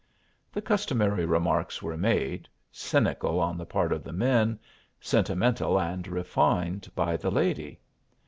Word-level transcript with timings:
The 0.51 0.63
customary 0.63 1.27
remarks 1.27 1.83
were 1.83 1.95
made, 1.95 2.49
cynical 2.71 3.39
on 3.39 3.55
the 3.55 3.67
part 3.67 3.91
of 3.93 4.03
the 4.03 4.11
men, 4.11 4.57
sentimental 4.99 5.79
and 5.79 6.07
refined 6.07 6.89
by 6.95 7.15
the 7.17 7.29
lady. 7.29 7.79